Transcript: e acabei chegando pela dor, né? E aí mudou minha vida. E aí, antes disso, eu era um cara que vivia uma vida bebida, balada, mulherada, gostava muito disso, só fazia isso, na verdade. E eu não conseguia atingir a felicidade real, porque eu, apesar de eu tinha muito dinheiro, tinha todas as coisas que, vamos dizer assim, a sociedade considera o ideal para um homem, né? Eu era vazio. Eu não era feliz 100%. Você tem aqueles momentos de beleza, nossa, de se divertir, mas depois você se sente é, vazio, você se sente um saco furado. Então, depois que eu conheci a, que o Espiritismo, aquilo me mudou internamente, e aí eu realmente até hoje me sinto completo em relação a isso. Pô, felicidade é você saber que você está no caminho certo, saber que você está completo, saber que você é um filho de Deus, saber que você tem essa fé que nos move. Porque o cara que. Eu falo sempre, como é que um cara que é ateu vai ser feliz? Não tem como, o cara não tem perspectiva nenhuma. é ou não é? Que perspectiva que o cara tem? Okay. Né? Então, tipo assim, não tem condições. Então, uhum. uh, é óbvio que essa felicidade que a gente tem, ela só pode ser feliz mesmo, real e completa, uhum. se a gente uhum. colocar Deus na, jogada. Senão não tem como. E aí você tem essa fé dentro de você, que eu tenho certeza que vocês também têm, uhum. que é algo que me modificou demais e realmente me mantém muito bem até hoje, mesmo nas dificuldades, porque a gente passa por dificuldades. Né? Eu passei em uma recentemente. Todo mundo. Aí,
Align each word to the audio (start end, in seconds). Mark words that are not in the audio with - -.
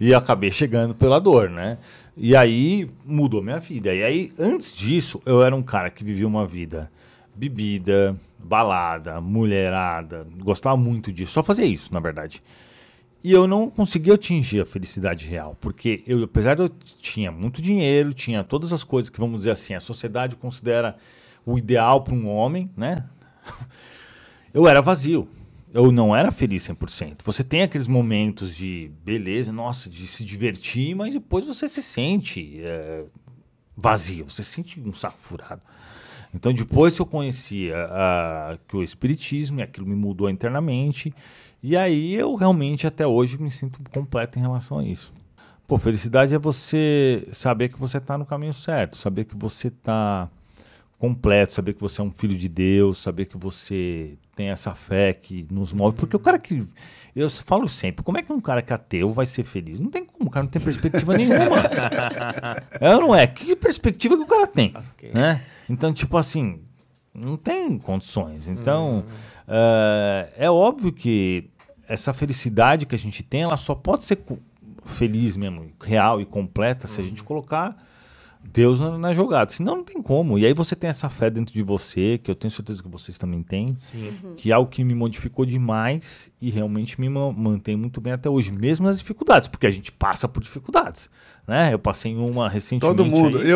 e 0.00 0.14
acabei 0.14 0.50
chegando 0.50 0.94
pela 0.94 1.18
dor, 1.18 1.50
né? 1.50 1.78
E 2.16 2.34
aí 2.34 2.88
mudou 3.04 3.42
minha 3.42 3.60
vida. 3.60 3.94
E 3.94 4.02
aí, 4.02 4.32
antes 4.38 4.74
disso, 4.74 5.20
eu 5.24 5.42
era 5.42 5.54
um 5.54 5.62
cara 5.62 5.90
que 5.90 6.02
vivia 6.02 6.26
uma 6.26 6.46
vida 6.46 6.88
bebida, 7.38 8.16
balada, 8.42 9.20
mulherada, 9.20 10.26
gostava 10.42 10.76
muito 10.76 11.12
disso, 11.12 11.32
só 11.32 11.42
fazia 11.42 11.64
isso, 11.64 11.94
na 11.94 12.00
verdade. 12.00 12.42
E 13.22 13.32
eu 13.32 13.46
não 13.46 13.70
conseguia 13.70 14.14
atingir 14.14 14.60
a 14.60 14.66
felicidade 14.66 15.26
real, 15.26 15.56
porque 15.60 16.02
eu, 16.06 16.22
apesar 16.24 16.54
de 16.54 16.62
eu 16.62 16.68
tinha 16.68 17.30
muito 17.30 17.62
dinheiro, 17.62 18.12
tinha 18.12 18.42
todas 18.42 18.72
as 18.72 18.84
coisas 18.84 19.10
que, 19.10 19.20
vamos 19.20 19.38
dizer 19.38 19.52
assim, 19.52 19.74
a 19.74 19.80
sociedade 19.80 20.36
considera 20.36 20.96
o 21.46 21.56
ideal 21.56 22.02
para 22.02 22.14
um 22.14 22.28
homem, 22.28 22.70
né? 22.76 23.04
Eu 24.52 24.66
era 24.66 24.80
vazio. 24.80 25.28
Eu 25.72 25.92
não 25.92 26.16
era 26.16 26.32
feliz 26.32 26.66
100%. 26.66 27.18
Você 27.24 27.44
tem 27.44 27.62
aqueles 27.62 27.86
momentos 27.86 28.56
de 28.56 28.90
beleza, 29.04 29.52
nossa, 29.52 29.90
de 29.90 30.06
se 30.06 30.24
divertir, 30.24 30.94
mas 30.94 31.12
depois 31.12 31.46
você 31.46 31.68
se 31.68 31.82
sente 31.82 32.60
é, 32.62 33.04
vazio, 33.76 34.28
você 34.28 34.42
se 34.42 34.50
sente 34.50 34.80
um 34.80 34.92
saco 34.92 35.18
furado. 35.18 35.62
Então, 36.34 36.52
depois 36.52 36.94
que 36.94 37.00
eu 37.00 37.06
conheci 37.06 37.70
a, 37.72 38.58
que 38.66 38.76
o 38.76 38.82
Espiritismo, 38.82 39.62
aquilo 39.62 39.86
me 39.86 39.94
mudou 39.94 40.28
internamente, 40.28 41.14
e 41.62 41.76
aí 41.76 42.14
eu 42.14 42.34
realmente 42.34 42.86
até 42.86 43.06
hoje 43.06 43.40
me 43.40 43.50
sinto 43.50 43.78
completo 43.90 44.38
em 44.38 44.42
relação 44.42 44.78
a 44.78 44.84
isso. 44.84 45.12
Pô, 45.66 45.78
felicidade 45.78 46.34
é 46.34 46.38
você 46.38 47.26
saber 47.32 47.68
que 47.68 47.78
você 47.78 47.98
está 47.98 48.16
no 48.16 48.24
caminho 48.24 48.54
certo, 48.54 48.96
saber 48.96 49.24
que 49.24 49.36
você 49.36 49.68
está 49.68 50.28
completo, 50.98 51.52
saber 51.52 51.74
que 51.74 51.80
você 51.80 52.00
é 52.00 52.04
um 52.04 52.10
filho 52.10 52.36
de 52.36 52.48
Deus, 52.48 52.98
saber 52.98 53.26
que 53.26 53.38
você 53.38 54.18
tem 54.34 54.50
essa 54.50 54.74
fé 54.74 55.12
que 55.12 55.46
nos 55.50 55.72
move. 55.72 55.96
Porque 55.96 56.16
o 56.16 56.20
cara 56.20 56.38
que. 56.38 56.66
Eu 57.14 57.28
falo 57.30 57.66
sempre, 57.66 58.04
como 58.04 58.18
é 58.18 58.22
que 58.22 58.32
um 58.32 58.40
cara 58.40 58.62
que 58.62 58.72
é 58.72 58.76
ateu 58.76 59.12
vai 59.12 59.26
ser 59.26 59.44
feliz? 59.44 59.80
Não 59.80 59.90
tem 59.90 60.04
como, 60.04 60.28
o 60.28 60.30
cara 60.30 60.44
não 60.44 60.50
tem 60.50 60.62
perspectiva 60.62 61.16
nenhuma. 61.16 61.62
é 62.80 62.94
ou 62.94 63.00
não 63.00 63.14
é? 63.14 63.26
Que 63.26 63.56
perspectiva 63.56 64.16
que 64.16 64.22
o 64.22 64.26
cara 64.26 64.46
tem? 64.46 64.72
Okay. 64.94 65.10
Né? 65.12 65.42
Então, 65.68 65.92
tipo 65.92 66.16
assim, 66.16 66.60
não 67.12 67.36
tem 67.36 67.76
condições. 67.78 68.46
Então, 68.46 68.96
uhum. 68.96 69.00
uh, 69.00 70.30
é 70.36 70.48
óbvio 70.48 70.92
que 70.92 71.50
essa 71.88 72.12
felicidade 72.12 72.86
que 72.86 72.94
a 72.94 72.98
gente 72.98 73.22
tem, 73.22 73.42
ela 73.42 73.56
só 73.56 73.74
pode 73.74 74.04
ser 74.04 74.20
feliz 74.84 75.36
mesmo, 75.36 75.72
real 75.82 76.20
e 76.20 76.26
completa, 76.26 76.86
uhum. 76.86 76.92
se 76.94 77.00
a 77.00 77.04
gente 77.04 77.22
uhum. 77.22 77.26
colocar 77.26 77.76
Deus 78.42 78.80
na, 78.80 79.12
jogada. 79.12 79.50
Senão 79.50 79.76
não 79.76 79.84
tem 79.84 80.02
como. 80.02 80.38
E 80.38 80.46
aí 80.46 80.54
você 80.54 80.74
tem 80.74 80.88
essa 80.88 81.08
fé 81.08 81.28
dentro 81.30 81.52
de 81.52 81.62
você, 81.62 82.18
que 82.18 82.30
eu 82.30 82.34
tenho 82.34 82.50
certeza 82.50 82.82
que 82.82 82.88
vocês 82.88 83.18
também 83.18 83.42
têm, 83.42 83.66
uhum. 83.66 84.34
que 84.36 84.50
é 84.50 84.54
algo 84.54 84.70
que 84.70 84.82
me 84.82 84.94
modificou 84.94 85.44
demais 85.44 86.32
e 86.40 86.50
realmente 86.50 87.00
me 87.00 87.08
mantém 87.08 87.76
muito 87.76 88.00
bem 88.00 88.12
até 88.12 88.28
hoje, 88.28 88.50
mesmo 88.50 88.86
nas 88.86 88.98
dificuldades, 88.98 89.48
porque 89.48 89.66
a 89.66 89.70
gente 89.70 89.92
passa 89.92 90.26
por 90.28 90.42
dificuldades. 90.42 91.10
Né? 91.46 91.72
Eu 91.72 91.78
passei 91.78 92.12
em 92.12 92.18
uma 92.18 92.48
recentemente. 92.48 92.96
Todo 92.96 93.06
mundo. 93.06 93.38
Aí, 93.38 93.46